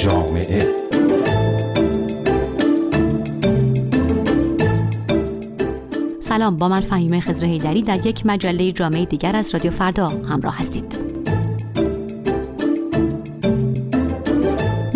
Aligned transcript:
جامعه. 0.00 0.66
سلام 6.20 6.56
با 6.56 6.68
من 6.68 6.80
فهیمه 6.80 7.20
خزر 7.20 7.46
هیدری 7.46 7.82
در 7.82 8.06
یک 8.06 8.26
مجله 8.26 8.72
جامعه 8.72 9.04
دیگر 9.04 9.36
از 9.36 9.54
رادیو 9.54 9.70
فردا 9.70 10.08
همراه 10.08 10.58
هستید. 10.58 11.09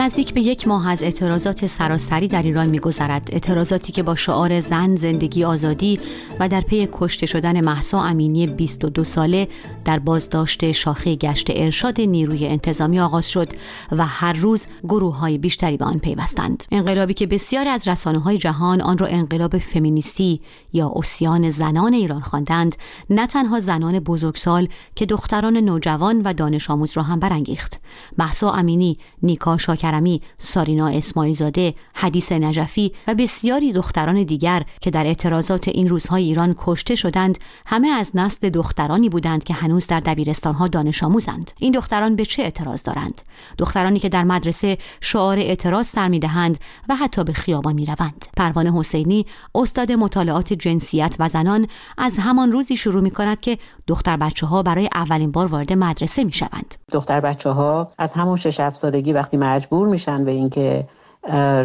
نزدیک 0.04 0.34
به 0.34 0.40
یک 0.40 0.68
ماه 0.68 0.88
از 0.88 1.02
اعتراضات 1.02 1.66
سراسری 1.66 2.28
در 2.28 2.42
ایران 2.42 2.66
میگذرد. 2.66 3.28
اعتراضاتی 3.32 3.92
که 3.92 4.02
با 4.02 4.14
شعار 4.14 4.60
زن 4.60 4.96
زندگی 4.96 5.44
آزادی 5.44 6.00
و 6.40 6.48
در 6.48 6.60
پی 6.60 6.88
کشته 6.92 7.26
شدن 7.26 7.60
محسا 7.60 8.02
امینی 8.02 8.46
22 8.46 9.04
ساله 9.04 9.48
در 9.84 9.98
بازداشت 9.98 10.72
شاخه 10.72 11.16
گشت 11.16 11.46
ارشاد 11.50 12.00
نیروی 12.00 12.46
انتظامی 12.46 13.00
آغاز 13.00 13.30
شد 13.30 13.48
و 13.92 14.06
هر 14.06 14.32
روز 14.32 14.66
گروه 14.82 15.16
های 15.16 15.38
بیشتری 15.38 15.76
به 15.76 15.84
آن 15.84 15.98
پیوستند. 15.98 16.64
انقلابی 16.70 17.14
که 17.14 17.26
بسیاری 17.26 17.68
از 17.68 17.88
رسانه 17.88 18.18
های 18.18 18.38
جهان 18.38 18.80
آن 18.80 18.98
را 18.98 19.06
انقلاب 19.06 19.58
فمینیستی 19.58 20.40
یا 20.72 20.86
اوسیان 20.86 21.50
زنان 21.50 21.94
ایران 21.94 22.20
خواندند 22.20 22.76
نه 23.10 23.26
تنها 23.26 23.60
زنان 23.60 23.98
بزرگسال 23.98 24.68
که 24.94 25.06
دختران 25.06 25.56
نوجوان 25.56 26.22
و 26.22 26.32
دانش 26.32 26.70
آموز 26.70 26.96
را 26.96 27.02
هم 27.02 27.20
برانگیخت. 27.20 27.80
محسا 28.18 28.50
امینی 28.52 28.98
نیکا 29.22 29.58
شاکرمی 29.94 30.22
سارینا 30.38 30.88
اسماعیلزاده 30.88 31.74
حدیث 31.94 32.32
نجفی 32.32 32.92
و 33.06 33.14
بسیاری 33.14 33.72
دختران 33.72 34.22
دیگر 34.22 34.62
که 34.80 34.90
در 34.90 35.06
اعتراضات 35.06 35.68
این 35.68 35.88
روزهای 35.88 36.24
ایران 36.24 36.54
کشته 36.58 36.94
شدند 36.94 37.38
همه 37.66 37.88
از 37.88 38.10
نسل 38.14 38.50
دخترانی 38.50 39.08
بودند 39.08 39.44
که 39.44 39.54
هنوز 39.54 39.86
در 39.86 40.00
دبیرستانها 40.00 40.68
دانش 40.68 41.02
آموزند. 41.02 41.50
این 41.58 41.72
دختران 41.72 42.16
به 42.16 42.24
چه 42.24 42.42
اعتراض 42.42 42.82
دارند؟ 42.82 43.22
دخترانی 43.58 43.98
که 43.98 44.08
در 44.08 44.24
مدرسه 44.24 44.78
شعار 45.00 45.38
اعتراض 45.38 45.86
سر 45.86 46.08
می‌دهند 46.08 46.58
و 46.88 46.96
حتی 46.96 47.24
به 47.24 47.32
خیابان 47.32 47.74
می‌روند. 47.74 48.26
پروانه 48.36 48.78
حسینی 48.78 49.26
استاد 49.54 49.92
مطالعات 49.92 50.52
جنسیت 50.52 51.16
و 51.18 51.28
زنان 51.28 51.66
از 51.98 52.18
همان 52.18 52.52
روزی 52.52 52.76
شروع 52.76 53.02
می 53.02 53.10
کند 53.10 53.40
که 53.40 53.58
دختر 53.86 54.16
بچه 54.16 54.46
ها 54.46 54.62
برای 54.62 54.88
اولین 54.94 55.30
بار 55.30 55.46
وارد 55.46 55.72
مدرسه 55.72 56.24
می 56.24 56.32
شوند. 56.32 56.74
دختر 56.92 57.20
بچه 57.20 57.50
ها 57.50 57.92
از 57.98 58.12
همون 58.12 58.36
شش 58.36 58.72
سالگی 58.72 59.12
وقتی 59.12 59.36
مجبور 59.36 59.83
میشن 59.86 60.24
به 60.24 60.30
اینکه 60.30 60.88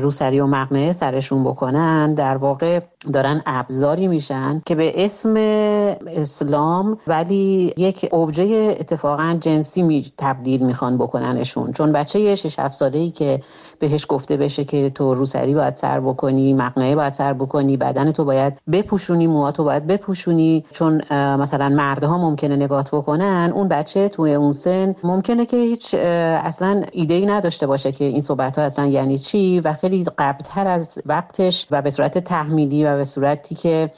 روسری 0.02 0.40
و 0.40 0.46
مقنعه 0.46 0.94
سرشون 0.94 1.44
بکنن. 1.44 2.14
در 2.14 2.38
واقع 2.38 2.80
دارن 3.14 3.42
ابزاری 3.46 4.08
میشن 4.08 4.62
که 4.66 4.76
به 4.76 5.06
اسم 5.06 5.34
اسلام 6.08 6.98
ولی 7.08 7.74
یک 7.78 8.14
ابژه 8.14 8.76
اتفاقا 8.80 9.38
جنسی 9.40 9.82
می 9.82 10.12
تبدیل 10.18 10.66
می‌خوان 10.66 10.98
بکننشون. 10.98 11.72
چون 11.72 11.92
بچه 11.92 12.36
6 12.36 12.60
7 12.60 12.74
ساله 12.74 13.00
ای 13.00 13.12
که 13.12 13.42
بهش 13.80 14.06
گفته 14.10 14.38
بشه 14.38 14.64
که 14.64 14.90
تو 14.90 15.14
روسری 15.14 15.54
باید 15.54 15.76
سر 15.76 16.00
بکنی 16.00 16.54
مقنعه 16.54 16.96
باید 16.96 17.14
سر 17.14 17.34
بکنی 17.34 17.78
بدن 17.78 18.12
تو 18.12 18.26
باید 18.26 18.54
بپوشونی 18.72 19.28
موهاتو 19.28 19.64
باید 19.64 19.88
بپوشونی. 19.88 20.66
چون 20.72 21.02
مثلا 21.12 21.70
مردها 21.70 22.18
ممکنه 22.18 22.56
نگات 22.56 22.92
بکنن 22.92 23.52
اون 23.56 23.68
بچه 23.68 24.10
توی 24.10 24.34
اون 24.34 24.52
سن 24.52 24.96
ممکنه 25.04 25.46
که 25.46 25.58
هیچ 25.58 25.96
اصلا 25.96 26.84
ایده 26.92 27.14
ای 27.14 27.26
نداشته 27.26 27.68
باشه 27.68 27.92
که 27.92 28.06
این 28.06 28.22
صحبت 28.22 28.58
ها 28.58 28.64
اصلا 28.64 28.86
یعنی 28.86 29.18
چی 29.18 29.60
و 29.60 29.74
خیلی 29.74 30.06
قبلتر 30.18 30.68
از 30.68 31.00
وقتش 31.06 31.68
و 31.72 31.82
به 31.82 31.90
صورت 31.90 32.18
تحمیلی 32.18 32.89
و 32.94 32.98
به 32.98 33.06
صورتی 33.06 33.56
که 33.56 33.92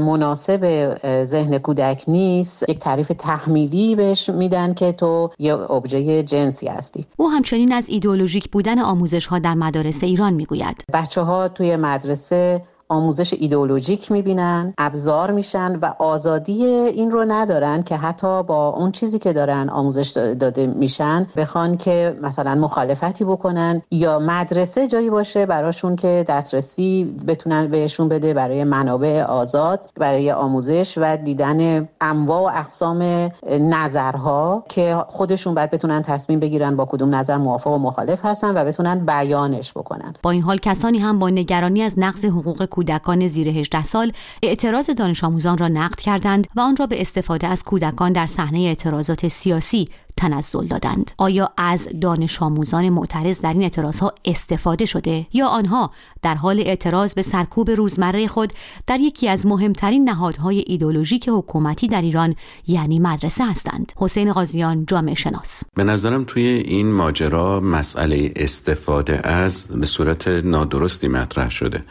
مناسب 0.00 0.94
ذهن 1.24 1.58
کودک 1.58 2.04
نیست 2.08 2.68
یک 2.68 2.78
تعریف 2.78 3.12
تحمیلی 3.18 3.96
بهش 3.96 4.28
میدن 4.28 4.74
که 4.74 4.92
تو 4.92 5.30
یه 5.38 5.54
ابژه 5.54 6.22
جنسی 6.22 6.68
هستی. 6.68 7.06
او 7.16 7.30
همچنین 7.30 7.72
از 7.72 7.88
ایدئولوژیک 7.88 8.50
بودن 8.50 8.78
آموزش 8.78 9.26
ها 9.26 9.38
در 9.38 9.54
مدارس 9.54 10.04
ایران 10.04 10.34
می‌گوید. 10.34 10.84
بچه 10.92 11.20
ها 11.20 11.48
توی 11.48 11.76
مدرسه 11.76 12.62
آموزش 12.88 13.34
ایدئولوژیک 13.34 14.12
می‌بینن 14.12 14.74
ابزار 14.78 15.30
میشن 15.30 15.76
و 15.76 15.94
آزادی 15.98 16.64
این 16.64 17.10
رو 17.10 17.24
ندارن 17.28 17.82
که 17.82 17.96
حتی 17.96 18.42
با 18.42 18.68
اون 18.68 18.92
چیزی 18.92 19.18
که 19.18 19.32
دارن 19.32 19.68
آموزش 19.68 20.08
داده 20.40 20.66
میشن 20.66 21.26
بخوان 21.36 21.76
که 21.76 22.16
مثلا 22.22 22.54
مخالفتی 22.54 23.24
بکنن 23.24 23.82
یا 23.90 24.18
مدرسه 24.18 24.88
جایی 24.88 25.10
باشه 25.10 25.46
براشون 25.46 25.96
که 25.96 26.24
دسترسی 26.28 27.16
بتونن 27.26 27.66
بهشون 27.66 28.08
بده 28.08 28.34
برای 28.34 28.64
منابع 28.64 29.22
آزاد 29.22 29.80
برای 29.96 30.32
آموزش 30.32 30.98
و 30.98 31.16
دیدن 31.16 31.88
انواع 32.00 32.42
و 32.42 32.58
اقسام 32.58 33.30
نظرها 33.50 34.64
که 34.68 35.04
خودشون 35.08 35.54
باید 35.54 35.70
بتونن 35.70 36.02
تصمیم 36.02 36.40
بگیرن 36.40 36.76
با 36.76 36.84
کدوم 36.84 37.14
نظر 37.14 37.36
موافق 37.36 37.70
و 37.70 37.78
مخالف 37.78 38.24
هستن 38.24 38.56
و 38.56 38.64
بتونن 38.64 39.06
بیانش 39.06 39.72
بکنن. 39.72 40.14
با 40.22 40.30
این 40.30 40.42
حال 40.42 40.58
کسانی 40.58 40.98
هم 40.98 41.18
با 41.18 41.30
نگرانی 41.30 41.82
از 41.82 41.98
نقض 41.98 42.24
حقوق 42.24 42.64
کودکان 42.74 43.26
زیر 43.26 43.48
18 43.48 43.84
سال 43.84 44.12
اعتراض 44.42 44.90
دانش 44.90 45.24
آموزان 45.24 45.58
را 45.58 45.68
نقد 45.68 46.00
کردند 46.00 46.46
و 46.56 46.60
آن 46.60 46.76
را 46.76 46.86
به 46.86 47.00
استفاده 47.00 47.46
از 47.46 47.62
کودکان 47.62 48.12
در 48.12 48.26
صحنه 48.26 48.58
اعتراضات 48.58 49.28
سیاسی 49.28 49.88
تنزل 50.16 50.66
دادند. 50.66 51.10
آیا 51.18 51.50
از 51.56 51.88
دانش 52.00 52.42
آموزان 52.42 52.88
معترض 52.88 53.40
در 53.40 53.52
این 53.52 53.62
اعتراض 53.62 53.98
ها 53.98 54.12
استفاده 54.24 54.84
شده 54.84 55.26
یا 55.32 55.46
آنها 55.46 55.90
در 56.22 56.34
حال 56.34 56.60
اعتراض 56.60 57.14
به 57.14 57.22
سرکوب 57.22 57.70
روزمره 57.70 58.26
خود 58.26 58.52
در 58.86 59.00
یکی 59.00 59.28
از 59.28 59.46
مهمترین 59.46 60.08
نهادهای 60.08 60.64
ایدولوژیک 60.66 61.28
حکومتی 61.28 61.88
در 61.88 62.02
ایران 62.02 62.34
یعنی 62.66 62.98
مدرسه 62.98 63.46
هستند؟ 63.46 63.92
حسین 63.96 64.32
قاضیان 64.32 64.86
جامعه 64.86 65.14
شناس. 65.14 65.62
به 65.74 65.84
نظرم 65.84 66.24
توی 66.24 66.42
این 66.42 66.92
ماجرا 66.92 67.60
مسئله 67.60 68.32
استفاده 68.36 69.28
از 69.28 69.68
به 69.68 69.86
صورت 69.86 70.28
نادرستی 70.28 71.08
مطرح 71.08 71.50
شده. 71.50 71.84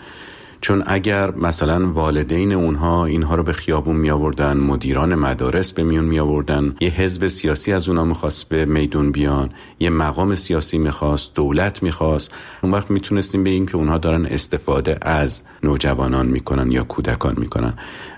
چون 0.63 0.84
اگر 0.85 1.31
مثلا 1.31 1.91
والدین 1.91 2.53
اونها 2.53 3.06
اینها 3.06 3.35
رو 3.35 3.44
به 3.44 3.53
خیابون 3.53 3.96
می 3.96 4.09
آوردن 4.09 4.57
مدیران 4.57 5.16
مدارس 5.16 5.74
به 5.74 5.84
میون 5.84 6.06
می 6.06 6.19
آوردن 6.19 6.75
یه 6.81 6.90
حزب 6.90 7.28
سیاسی 7.28 7.74
از 7.74 7.90
اونها 7.90 8.06
می‌خواست 8.06 8.50
به 8.50 8.66
میدون 8.66 9.12
بیان 9.12 9.50
یه 9.79 9.90
مقام 9.90 10.35
سیاسی 10.35 10.78
می‌خواست 10.78 11.34
دولت 11.35 11.84
می‌خواست 11.84 12.31
اون 12.62 12.72
وقت 12.72 12.91
می‌تونستیم 12.91 13.44
به 13.44 13.50
این 13.50 13.66
که 13.66 13.75
اونها 13.75 13.97
دارن 13.97 14.25
استفاده 14.25 14.97
از 15.01 15.44
نوجوانان 15.63 16.25
می‌کنن 16.25 16.72
یا 16.72 16.84
کودکان 16.84 17.35
می‌کنن. 17.38 17.74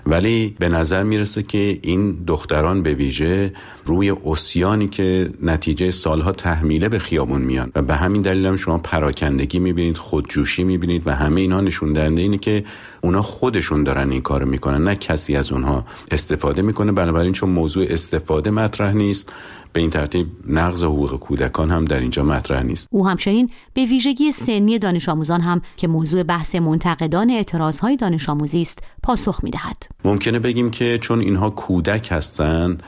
ولی 0.06 0.56
به 0.58 0.68
نظر 0.68 1.02
می‌رسه 1.02 1.42
که 1.42 1.78
این 1.82 2.24
دختران 2.26 2.82
به 2.82 2.94
ویژه 2.94 3.52
روی 3.84 4.14
اسیانی 4.26 4.88
که 4.88 5.30
نتیجه 5.42 5.90
سالها 5.90 6.32
تحمیله 6.32 6.88
به 6.88 6.98
خیابون 6.98 7.42
میان. 7.42 7.72
و 7.74 7.82
به 7.82 7.94
همین 7.94 8.22
دلیل 8.22 8.46
هم 8.46 8.56
شما 8.56 8.78
پراکندگی 8.78 9.58
می‌بینید 9.58 9.96
خودجوشی 9.96 10.64
می‌بینید 10.64 11.02
و 11.06 11.10
همه 11.10 11.40
اینها 11.40 11.60
نشون 11.60 11.92
دهنده 11.92 12.35
اینه 12.36 12.62
که 12.62 12.68
اونا 13.00 13.22
خودشون 13.22 13.84
دارن 13.84 14.10
این 14.10 14.22
کارو 14.22 14.46
می‌کنن 14.46 14.84
نه 14.84 14.96
کسی 14.96 15.36
از 15.36 15.52
اونها 15.52 15.84
استفاده 16.10 16.62
می‌کنه. 16.62 16.92
بنابراین 16.92 17.32
چون 17.32 17.50
موضوع 17.50 17.86
استفاده 17.88 18.50
مطرح 18.50 18.92
نیست 18.92 19.32
به 19.72 19.80
این 19.80 19.90
ترتیب 19.90 20.26
نقض 20.48 20.84
حقوق 20.84 21.18
کودکان 21.18 21.70
هم 21.70 21.84
در 21.84 22.00
اینجا 22.00 22.22
مطرح 22.22 22.62
نیست. 22.62 22.88
او 22.90 23.08
همچنین 23.08 23.50
به 23.74 23.84
ویژگی 23.84 24.32
سنی 24.32 24.78
دانش 24.78 25.08
آموزان 25.08 25.40
هم 25.40 25.62
که 25.76 25.88
موضوع 25.88 26.22
بحث 26.22 26.54
منتقدان 26.54 27.30
اعتراض 27.30 27.78
های 27.78 27.96
دانش 27.96 28.28
آموزی 28.28 28.62
است 28.62 28.78
پاسخ 29.02 29.44
می‌دهد. 29.44 29.76
ممکنه 30.04 30.38
بگیم 30.38 30.70
که 30.70 30.98
چون 31.00 31.20
اینها 31.20 31.50
کودک 31.50 32.08
هستند 32.12 32.82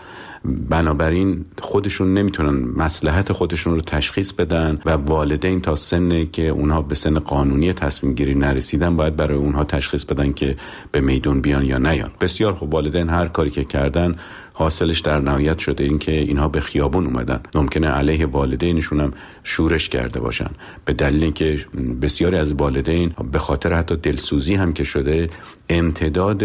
بنابراین 0.48 1.44
خودشون 1.62 2.14
نمی‌تونن 2.14 2.68
مسلحت 2.76 3.32
خودشون 3.32 3.74
رو 3.74 3.80
تشخیص 3.80 4.32
بدن 4.32 4.78
و 4.86 4.90
والدین 4.90 5.60
تا 5.60 5.76
سن 5.76 6.26
که 6.32 6.48
اونها 6.48 6.82
به 6.82 6.94
سن 6.94 7.18
قانونی 7.18 7.72
تصمیم 7.72 8.14
گیری 8.14 8.34
نرسیدن 8.34 8.96
باید 8.96 9.16
برای 9.16 9.38
اونها 9.38 9.64
تشخیص 9.64 10.04
بدن 10.04 10.32
که 10.32 10.56
به 10.92 11.00
میدون 11.00 11.40
بیان 11.40 11.64
یا 11.64 11.78
نیان. 11.78 12.10
بسیار 12.20 12.52
خوب 12.54 12.74
والدین 12.74 13.08
هر 13.08 13.28
کاری 13.28 13.50
که 13.50 13.64
کردن 13.64 14.16
حاصلش 14.58 15.00
در 15.00 15.20
نهایت 15.20 15.58
شده 15.58 15.84
اینکه 15.84 16.12
اینها 16.12 16.48
به 16.48 16.60
خیابون 16.60 17.06
اومدن. 17.06 17.40
ممکنه 17.54 17.88
علیه 17.88 18.26
والدینشون 18.26 19.00
هم 19.00 19.12
شورش 19.44 19.88
کرده 19.88 20.20
باشن. 20.20 20.50
به 20.84 20.92
دلیل 20.92 21.24
اینکه 21.24 21.58
بسیاری 22.02 22.36
از 22.36 22.52
والدین 22.52 23.12
به 23.32 23.38
خاطر 23.38 23.72
حتی 23.72 23.96
دلسوزی 23.96 24.54
هم 24.54 24.72
که 24.72 24.84
شده 24.84 25.30
امتداد 25.68 26.42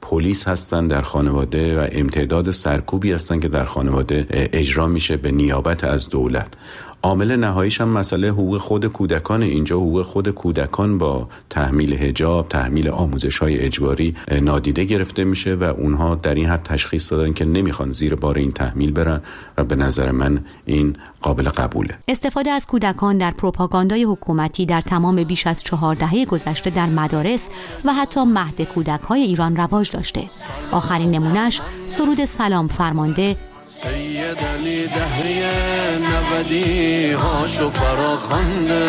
پلیس 0.00 0.48
هستن 0.48 0.86
در 0.86 1.00
خانواده 1.00 1.80
و 1.80 1.88
امتداد 1.92 2.50
سرکوبی 2.50 3.12
هستن 3.12 3.40
که 3.40 3.48
در 3.48 3.64
خانواده 3.64 4.26
اجرا 4.30 4.86
میشه 4.86 5.16
به 5.16 5.30
نیابت 5.30 5.84
از 5.84 6.08
دولت. 6.08 6.54
عامل 7.04 7.36
نهاییش 7.36 7.80
هم 7.80 7.88
مسئله 7.88 8.28
حقوق 8.28 8.58
خود 8.58 8.86
کودکان. 8.86 9.42
اینجا 9.42 9.76
حقوق 9.76 10.02
خود 10.02 10.28
کودکان 10.28 10.98
با 10.98 11.28
تحمیل 11.50 11.92
هجاب 11.92 12.48
تحمیل 12.48 12.88
آموزش 12.88 13.38
های 13.38 13.58
اجباری 13.58 14.14
نادیده 14.42 14.84
گرفته 14.84 15.24
میشه 15.24 15.54
و 15.54 15.62
اونها 15.62 16.14
در 16.14 16.34
این 16.34 16.46
حد 16.46 16.62
تشخیص 16.62 17.12
دادن 17.12 17.32
که 17.32 17.44
نمی‌خوان 17.44 17.92
زیر 17.92 18.14
بار 18.14 18.38
این 18.38 18.52
تحمیل 18.52 18.92
برن 18.92 19.20
و 19.58 19.64
به 19.64 19.76
نظر 19.76 20.10
من 20.10 20.44
این 20.66 20.96
قابل 21.20 21.48
قبوله. 21.48 21.98
استفاده 22.08 22.50
از 22.50 22.66
کودکان 22.66 23.18
در 23.18 23.30
پروپاگاندای 23.30 24.04
حکومتی 24.04 24.66
در 24.66 24.80
تمام 24.80 25.24
بیش 25.24 25.46
از 25.46 25.62
چهار 25.62 25.94
دهه 25.94 26.24
گذشته 26.24 26.70
در 26.70 26.86
مدارس 26.86 27.48
و 27.84 27.92
حتی 27.92 28.24
مهد 28.24 28.62
کودک 28.62 29.00
های 29.00 29.20
ایران 29.20 29.56
رواج 29.56 29.90
داشته. 29.90 30.22
آخرین 30.72 31.10
نمونهش 31.10 31.60
سرود 31.86 32.24
سلام 32.24 32.68
فرمانده 32.68 33.36
سید 33.84 34.38
علی 34.38 34.86
دهری 34.86 35.40
نودی 36.00 37.12
هاشو 37.12 37.70
فراخنده 37.70 38.86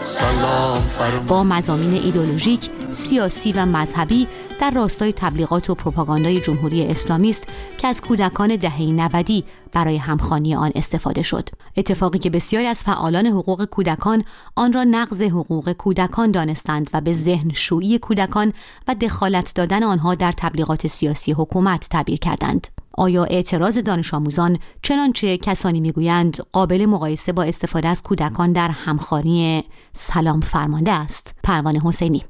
سلام 0.00 0.82
با 1.28 1.42
مزامین 1.42 2.02
ایدولوژیک، 2.02 2.70
سیاسی 2.90 3.52
و 3.52 3.66
مذهبی 3.66 4.26
در 4.60 4.70
راستای 4.70 5.12
تبلیغات 5.12 5.70
و 5.70 5.74
پروپاگاندای 5.74 6.40
جمهوری 6.40 6.86
اسلامی 6.86 7.30
است 7.30 7.46
که 7.78 7.88
از 7.88 8.00
کودکان 8.00 8.56
دهه 8.56 8.82
90 8.82 9.44
برای 9.72 9.96
همخانی 9.96 10.54
آن 10.54 10.72
استفاده 10.74 11.22
شد. 11.22 11.48
اتفاقی 11.76 12.18
که 12.18 12.30
بسیاری 12.30 12.66
از 12.66 12.82
فعالان 12.84 13.26
حقوق 13.26 13.64
کودکان 13.64 14.24
آن 14.56 14.72
را 14.72 14.84
نقض 14.84 15.22
حقوق 15.22 15.72
کودکان 15.72 16.30
دانستند 16.30 16.90
و 16.94 17.00
به 17.00 17.12
ذهن 17.12 17.52
شویی 17.52 17.98
کودکان 17.98 18.52
و 18.88 18.94
دخالت 18.94 19.54
دادن 19.54 19.82
آنها 19.82 20.14
در 20.14 20.32
تبلیغات 20.32 20.86
سیاسی 20.86 21.32
حکومت 21.32 21.88
تعبیر 21.88 22.18
کردند. 22.18 22.66
آیا 22.98 23.24
اعتراض 23.24 23.78
دانش 23.78 24.14
آموزان 24.14 24.58
چنانچه 24.82 25.36
کسانی 25.36 25.80
می‌گویند 25.80 26.36
قابل 26.52 26.86
مقایسه 26.86 27.32
با 27.32 27.42
استفاده 27.42 27.88
از 27.88 28.02
کودکان 28.02 28.52
در 28.52 28.68
همخوانی 28.68 29.64
سلام 29.92 30.40
فرمانده 30.40 30.92
است؟ 30.92 31.34
پروانه 31.44 31.80
حسینی. 31.84 32.22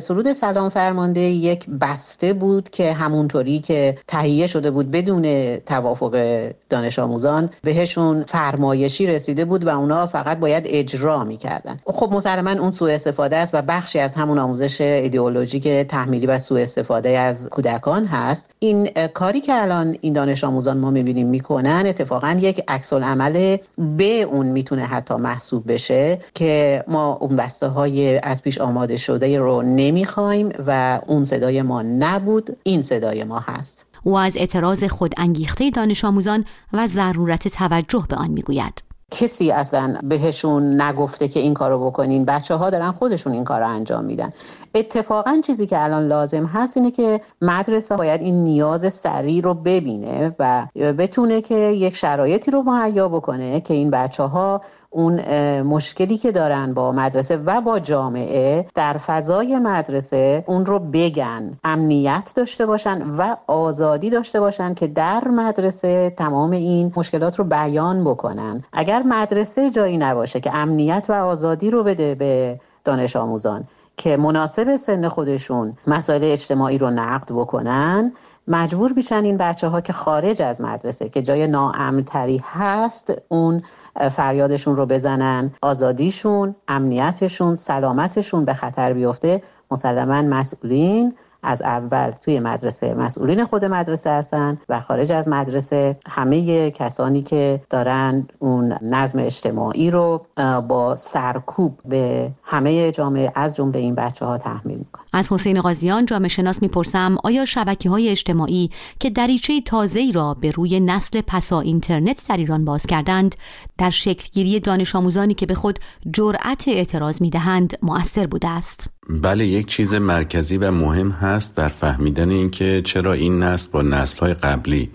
سرود 0.00 0.32
سلام 0.32 0.68
فرمانده 0.68 1.20
یک 1.20 1.66
بسته 1.80 2.32
بود 2.32 2.70
که 2.70 2.92
همونطوری 2.92 3.60
که 3.60 3.98
تهیه 4.08 4.46
شده 4.46 4.70
بود 4.70 4.90
بدون 4.90 5.56
توافق 5.56 6.52
دانش 6.70 6.98
آموزان 6.98 7.50
بهشون 7.62 8.24
فرمایشی 8.24 9.06
رسیده 9.06 9.44
بود 9.44 9.66
و 9.66 9.68
اونا 9.68 10.06
فقط 10.06 10.38
باید 10.38 10.64
اجرا 10.66 11.24
می‌کردن. 11.24 11.80
خب 11.86 12.12
مسلما 12.12 12.50
اون 12.50 12.70
سوء 12.70 12.94
استفاده 12.94 13.36
است 13.36 13.54
و 13.54 13.62
بخشی 13.62 13.98
از 13.98 14.14
همون 14.14 14.38
آموزش 14.38 14.80
ایدئولوژیک 14.80 15.68
تحمیلی 15.68 16.26
و 16.26 16.38
سوء 16.38 16.60
استفاده 16.60 17.18
از 17.18 17.48
کودکان 17.50 18.04
هست. 18.04 18.50
این 18.58 18.90
کاری 19.14 19.40
که 19.40 19.62
الان 19.62 19.96
این 20.04 20.12
دانش 20.12 20.44
آموزان 20.44 20.78
ما 20.78 20.90
می‌بینیم 20.90 21.26
می‌کنن. 21.26 21.82
اتفاقا 21.86 22.36
یک 22.40 22.62
عکس 22.68 22.92
عمل 22.92 23.56
به 23.78 24.22
اون 24.22 24.46
می‌تونه 24.46 24.82
حتی 24.84 25.14
محسوب 25.14 25.72
بشه 25.72 26.20
که 26.34 26.84
ما 26.88 27.18
اون 27.20 27.36
بسته 27.36 27.66
های 27.66 28.18
از 28.18 28.42
پیش 28.42 28.58
آماده 28.58 28.96
شده 28.96 29.38
رو 29.38 29.62
نمی‌خوایم 29.62 30.48
و 30.66 31.00
اون 31.06 31.24
صدای 31.24 31.62
ما 31.62 31.82
نبود 31.82 32.56
این 32.62 32.82
صدای 32.82 33.24
ما 33.24 33.38
هست. 33.38 33.86
او 34.02 34.18
از 34.18 34.36
اعتراض 34.36 34.84
خود 34.84 35.14
انگیخته 35.16 35.70
دانش 35.70 36.04
آموزان 36.04 36.44
و 36.72 36.86
ضرورت 36.86 37.48
توجه 37.48 38.04
به 38.08 38.16
آن 38.16 38.30
می‌گوید. 38.30 38.82
کسی 39.10 39.50
اصلا 39.50 39.98
بهشون 40.02 40.82
نگفته 40.82 41.28
که 41.28 41.40
این 41.40 41.54
کارو 41.54 41.86
بکنین. 41.86 42.24
بچه 42.24 42.54
ها 42.54 42.70
دارن 42.70 42.92
خودشون 42.92 43.32
این 43.32 43.44
کار 43.44 43.60
رو 43.60 43.68
انجام 43.68 44.04
میدن. 44.04 44.32
اتفاقا 44.74 45.40
چیزی 45.44 45.66
که 45.66 45.84
الان 45.84 46.06
لازم 46.06 46.44
هست 46.46 46.76
اینه 46.76 46.90
که 46.90 47.20
مدرسه 47.42 47.96
باید 47.96 48.20
این 48.20 48.42
نیاز 48.42 48.94
سریع 48.94 49.42
رو 49.42 49.54
ببینه 49.54 50.36
و 50.38 50.66
بتونه 50.98 51.40
که 51.40 51.54
یک 51.54 51.96
شرایطی 51.96 52.50
رو 52.50 52.62
مهیا 52.62 53.08
بکنه 53.08 53.60
که 53.60 53.74
این 53.74 53.90
بچه 53.90 54.22
ها 54.22 54.60
اون 54.94 55.20
مشکلی 55.62 56.18
که 56.18 56.32
دارن 56.32 56.74
با 56.74 56.92
مدرسه 56.92 57.36
و 57.36 57.60
با 57.60 57.78
جامعه 57.78 58.66
در 58.74 58.92
فضای 58.92 59.58
مدرسه 59.58 60.44
اون 60.46 60.66
رو 60.66 60.78
بگن 60.78 61.58
امنیت 61.64 62.32
داشته 62.36 62.66
باشن 62.66 63.02
و 63.18 63.36
آزادی 63.46 64.10
داشته 64.10 64.40
باشن 64.40 64.74
که 64.74 64.86
در 64.86 65.28
مدرسه 65.28 66.10
تمام 66.10 66.50
این 66.50 66.92
مشکلات 66.96 67.38
رو 67.38 67.44
بیان 67.44 68.04
بکنن. 68.04 68.64
اگر 68.72 69.02
مدرسه 69.02 69.70
جایی 69.70 69.96
نباشه 69.96 70.40
که 70.40 70.54
امنیت 70.54 71.06
و 71.08 71.12
آزادی 71.12 71.70
رو 71.70 71.84
بده 71.84 72.14
به 72.14 72.60
دانش 72.84 73.16
آموزان 73.16 73.64
که 73.96 74.16
مناسب 74.16 74.76
سن 74.76 75.08
خودشون 75.08 75.76
مسائل 75.86 76.24
اجتماعی 76.24 76.78
رو 76.78 76.90
نقد 76.90 77.32
بکنن 77.32 78.12
مجبور 78.48 78.92
میشن 78.92 79.24
این 79.24 79.36
بچه 79.36 79.68
ها 79.68 79.80
که 79.80 79.92
خارج 79.92 80.42
از 80.42 80.60
مدرسه 80.60 81.08
که 81.08 81.22
جای 81.22 81.46
ناامنتری 81.46 82.42
هست 82.44 83.12
اون 83.28 83.62
فریادشون 84.10 84.76
رو 84.76 84.86
بزنن. 84.86 85.52
آزادیشون 85.62 86.54
امنیتشون 86.68 87.56
سلامتشون 87.56 88.44
به 88.44 88.54
خطر 88.54 88.92
بیفته. 88.92 89.42
مسلما 89.74 90.22
مسئولین 90.22 91.12
از 91.44 91.62
اول 91.62 92.10
توی 92.10 92.40
مدرسه 92.40 92.94
مسئولین 92.94 93.44
خود 93.44 93.64
مدرسه 93.64 94.10
هستن 94.10 94.58
و 94.68 94.80
خارج 94.80 95.12
از 95.12 95.28
مدرسه 95.28 95.96
همه 96.08 96.70
کسانی 96.70 97.22
که 97.22 97.60
دارن 97.70 98.26
اون 98.38 98.74
نظم 98.82 99.18
اجتماعی 99.18 99.90
رو 99.90 100.26
با 100.68 100.96
سرکوب 100.96 101.80
به 101.84 102.32
همه 102.42 102.92
جامعه 102.92 103.32
از 103.34 103.56
جمله 103.56 103.78
این 103.78 103.94
بچه 103.94 104.26
ها 104.26 104.38
تحمیل 104.38 104.78
می‌کنن. 104.78 105.04
از 105.12 105.32
حسین 105.32 105.60
قاضیان 105.60 106.06
جامعه 106.06 106.28
شناس 106.28 106.62
می‌پرسم 106.62 107.16
آیا 107.24 107.44
شبکه 107.44 107.90
های 107.90 108.08
اجتماعی 108.08 108.70
که 109.00 109.10
دریچه 109.10 109.60
تازه 109.60 110.10
را 110.14 110.34
به 110.34 110.50
روی 110.50 110.80
نسل 110.80 111.20
پسا 111.26 111.60
اینترنت 111.60 112.28
در 112.28 112.36
ایران 112.36 112.64
باز 112.64 112.86
کردند 112.86 113.34
در 113.78 113.90
شکلگیری 113.90 114.60
دانش 114.60 114.96
آموزانی 114.96 115.34
که 115.34 115.46
به 115.46 115.54
خود 115.54 115.78
جرأت 116.12 116.68
اعتراض 116.68 117.22
می‌دهند 117.22 117.78
مؤثر 117.82 118.26
بوده 118.26 118.48
است؟ 118.48 118.88
بله 119.08 119.46
یک 119.46 119.66
چیز 119.66 119.94
مرکزی 119.94 120.56
و 120.56 120.70
مهم 120.70 121.10
هست 121.10 121.56
در 121.56 121.68
فهمیدن 121.68 122.30
اینکه 122.30 122.82
چرا 122.84 123.12
این 123.12 123.42
نسل 123.42 123.70
با 123.72 123.82
نسل 123.82 124.18
های 124.18 124.34
قبلی 124.34 124.90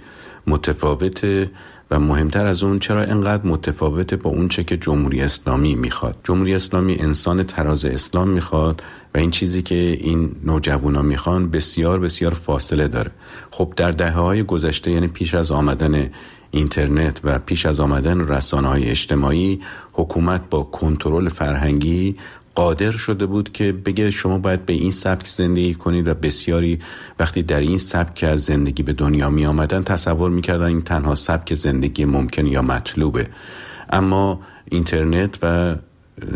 متفاوته 0.48 1.52
و 1.92 2.00
مهمتر 2.00 2.46
از 2.46 2.64
اون 2.64 2.80
چرا 2.80 3.02
انقدر 3.02 3.48
متفاوته 3.48 4.16
با 4.16 4.30
اون 4.30 4.48
چه 4.48 4.64
که 4.64 4.78
جمهوری 4.78 5.22
اسلامی 5.22 5.76
می‌خواد. 5.76 6.16
جمهوری 6.24 6.56
اسلامی 6.56 6.96
انسان 7.00 7.44
تراز 7.44 7.86
اسلام 7.86 8.30
می‌خواد 8.30 8.84
و 9.16 9.18
این 9.18 9.32
چیزی 9.32 9.62
که 9.62 9.76
این 9.76 10.36
نوجوانا 10.44 11.02
می‌خوان 11.02 11.50
بسیار 11.52 12.00
بسیار 12.00 12.34
فاصله 12.34 12.88
داره. 12.88 13.12
خب 13.52 13.74
در 13.76 13.92
دهه 13.92 14.14
های 14.14 14.44
گذشته 14.44 14.92
یعنی 14.92 15.08
پیش 15.08 15.34
از 15.34 15.52
آمدن 15.52 16.10
اینترنت 16.52 17.22
و 17.24 17.40
پیش 17.40 17.66
از 17.66 17.80
آمدن 17.80 18.28
رسانه 18.28 18.68
های 18.68 18.90
اجتماعی 18.90 19.62
حکومت 19.94 20.42
با 20.50 20.64
کنترل 20.64 21.30
فرهنگی 21.30 22.16
قادر 22.60 22.92
شده 22.92 23.26
بود 23.26 23.52
که 23.52 23.72
بگه 23.72 24.12
شما 24.12 24.38
باید 24.38 24.66
به 24.66 24.74
این 24.74 24.92
سبک 24.92 25.28
زندگی 25.28 25.74
کنید 25.74 26.08
و 26.08 26.14
بسیاری 26.14 26.80
وقتی 27.20 27.44
در 27.44 27.60
این 27.60 27.78
سبک 27.78 28.24
از 28.24 28.44
زندگی 28.44 28.84
به 28.84 28.94
دنیا 28.94 29.30
می 29.30 29.46
آمدن 29.46 29.84
تصور 29.84 30.30
می‌کردن 30.30 30.66
این 30.66 30.82
تنها 30.82 31.16
سبک 31.16 31.54
زندگی 31.54 32.06
ممکن 32.06 32.46
یا 32.46 32.62
مطلوبه. 32.62 33.28
اما 33.90 34.40
اینترنت 34.72 35.40
و 35.42 35.76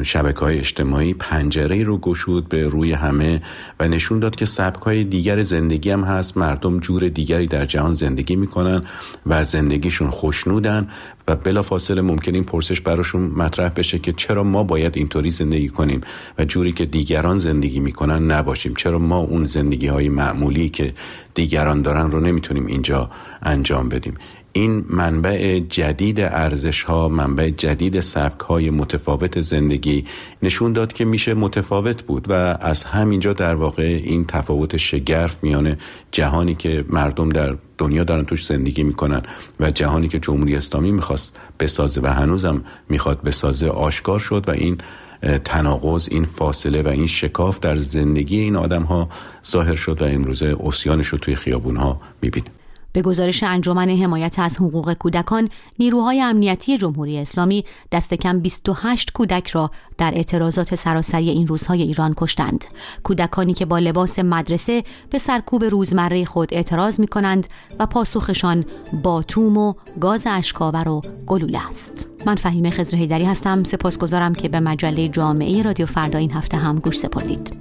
شبکه 0.03 0.39
های 0.39 0.59
اجتماعی 0.59 1.13
پنجره 1.13 1.83
رو 1.83 1.97
گشود 1.97 2.49
به 2.49 2.67
روی 2.67 2.91
همه 2.91 3.41
و 3.79 3.87
نشون 3.87 4.19
داد 4.19 4.35
که 4.35 4.45
سبک 4.45 4.81
های 4.81 5.03
دیگر 5.03 5.41
زندگی 5.41 5.89
هم 5.89 6.03
هست. 6.03 6.37
مردم 6.37 6.79
جور 6.79 7.09
دیگری 7.09 7.47
در 7.47 7.65
جهان 7.65 7.95
زندگی 7.95 8.35
می‌کنن 8.35 8.83
و 9.25 9.43
زندگیشون 9.43 10.09
خوشنودن 10.09 10.87
و 11.27 11.35
بلا 11.35 11.61
فاصله 11.63 12.01
ممکن 12.01 12.35
این 12.35 12.43
پرسش 12.43 12.81
براشون 12.81 13.21
مطرح 13.21 13.69
بشه 13.69 13.99
که 13.99 14.13
چرا 14.13 14.43
ما 14.43 14.63
باید 14.63 14.97
اینطوری 14.97 15.29
زندگی 15.29 15.69
کنیم 15.69 16.01
و 16.37 16.45
جوری 16.45 16.71
که 16.71 16.85
دیگران 16.85 17.37
زندگی 17.37 17.79
می‌کنن 17.79 18.31
نباشیم. 18.31 18.73
چرا 18.75 18.99
ما 18.99 19.17
اون 19.17 19.45
زندگی 19.45 19.87
های 19.87 20.09
معمولی 20.09 20.69
که 20.69 20.93
دیگران 21.33 21.81
دارن 21.81 22.11
رو 22.11 22.19
نمی‌تونیم 22.19 22.65
اینجا 22.65 23.09
انجام 23.41 23.89
بدیم. 23.89 24.17
این 24.55 24.85
منبع 24.89 25.59
جدید 25.59 26.19
ارزش 26.19 26.83
ها 26.83 27.07
منبع 27.09 27.49
جدید 27.49 27.99
سبک 27.99 28.39
های 28.39 28.69
متفاوت 28.69 29.41
زندگی 29.41 30.05
نشون 30.43 30.73
داد 30.73 30.93
که 30.93 31.05
میشه 31.05 31.33
متفاوت 31.33 32.03
بود 32.03 32.25
و 32.29 32.57
از 32.61 32.83
همینجا 32.83 33.33
در 33.33 33.55
واقع 33.55 34.01
این 34.03 34.25
تفاوت 34.25 34.77
شگرف 34.77 35.43
میان 35.43 35.77
جهانی 36.11 36.55
که 36.55 36.85
مردم 36.89 37.29
در 37.29 37.55
دنیا 37.77 38.03
دارن 38.03 38.25
توش 38.25 38.45
زندگی 38.45 38.83
می‌کنن 38.83 39.21
و 39.59 39.71
جهانی 39.71 40.07
که 40.07 40.19
جمهوری 40.19 40.55
اسلامی 40.55 40.91
می‌خواست 40.91 41.39
بسازه 41.59 42.01
و 42.01 42.07
هنوزم 42.07 42.63
می‌خواد 42.89 43.21
بسازه 43.21 43.67
آشکار 43.67 44.19
شد 44.19 44.43
و 44.47 44.51
این 44.51 44.77
تناقض 45.23 46.07
این 46.11 46.25
فاصله 46.25 46.81
و 46.81 46.87
این 46.87 47.07
شکاف 47.07 47.59
در 47.59 47.75
زندگی 47.75 48.39
این 48.39 48.55
آدم 48.55 48.83
ها 48.83 49.09
ظاهر 49.47 49.75
شد 49.75 50.01
و 50.01 50.05
امروزه 50.05 50.55
اسیانش 50.63 51.07
رو 51.07 51.17
توی 51.17 51.35
خیابون 51.35 51.77
ها 51.77 52.01
می‌بینیم 52.21 52.51
به 52.93 53.01
گزارش 53.01 53.43
انجمن 53.43 53.89
حمایت 53.89 54.39
از 54.39 54.57
حقوق 54.57 54.93
کودکان 54.93 55.49
نیروهای 55.79 56.21
امنیتی 56.21 56.77
جمهوری 56.77 57.17
اسلامی 57.17 57.65
دست 57.91 58.13
کم 58.13 58.39
28 58.39 59.11
کودک 59.11 59.47
را 59.47 59.71
در 59.97 60.11
اعتراضات 60.15 60.75
سراسری 60.75 61.29
این 61.29 61.47
روزهای 61.47 61.81
ایران 61.81 62.13
کشتند. 62.17 62.65
کودکانی 63.03 63.53
که 63.53 63.65
با 63.65 63.79
لباس 63.79 64.19
مدرسه 64.19 64.83
به 65.09 65.17
سرکوب 65.17 65.63
روزمره 65.63 66.25
خود 66.25 66.53
اعتراض 66.53 66.99
می 66.99 67.07
کنند 67.07 67.47
و 67.79 67.85
پاسخشان 67.85 68.65
باتوم 69.03 69.57
و 69.57 69.73
گاز 69.99 70.23
اشکاور 70.25 70.89
و 70.89 71.01
گلوله 71.27 71.67
است. 71.67 72.07
من 72.25 72.35
فهیم 72.35 72.69
خزر 72.69 72.97
هیدری 72.97 73.25
هستم. 73.25 73.63
سپاسگزارم 73.63 74.35
که 74.35 74.49
به 74.49 74.59
مجله 74.59 75.07
جامعه 75.07 75.61
رادیو 75.61 75.85
فردا 75.85 76.19
این 76.19 76.31
هفته 76.31 76.57
هم 76.57 76.79
گوش 76.79 76.97
سپردید. 76.97 77.53